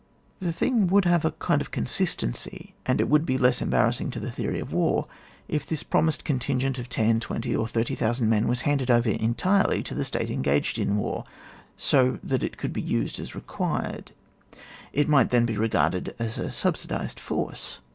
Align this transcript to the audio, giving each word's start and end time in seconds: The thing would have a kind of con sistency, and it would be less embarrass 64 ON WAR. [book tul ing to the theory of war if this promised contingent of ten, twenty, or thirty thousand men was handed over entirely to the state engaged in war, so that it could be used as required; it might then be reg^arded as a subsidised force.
The 0.39 0.51
thing 0.51 0.87
would 0.87 1.05
have 1.05 1.25
a 1.25 1.29
kind 1.33 1.61
of 1.61 1.69
con 1.69 1.85
sistency, 1.85 2.71
and 2.87 2.99
it 2.99 3.07
would 3.07 3.23
be 3.23 3.37
less 3.37 3.61
embarrass 3.61 3.97
64 3.97 4.01
ON 4.01 4.13
WAR. 4.13 4.13
[book 4.13 4.13
tul 4.13 4.25
ing 4.25 4.31
to 4.33 4.41
the 4.41 4.51
theory 4.51 4.59
of 4.59 4.73
war 4.73 5.07
if 5.47 5.65
this 5.67 5.83
promised 5.83 6.25
contingent 6.25 6.79
of 6.79 6.89
ten, 6.89 7.19
twenty, 7.19 7.55
or 7.55 7.67
thirty 7.67 7.93
thousand 7.93 8.27
men 8.27 8.47
was 8.47 8.61
handed 8.61 8.89
over 8.89 9.09
entirely 9.11 9.83
to 9.83 9.93
the 9.93 10.03
state 10.03 10.31
engaged 10.31 10.79
in 10.79 10.97
war, 10.97 11.23
so 11.77 12.17
that 12.23 12.41
it 12.41 12.57
could 12.57 12.73
be 12.73 12.81
used 12.81 13.19
as 13.19 13.35
required; 13.35 14.11
it 14.91 15.07
might 15.07 15.29
then 15.29 15.45
be 15.45 15.53
reg^arded 15.55 16.15
as 16.17 16.39
a 16.39 16.49
subsidised 16.51 17.19
force. 17.19 17.77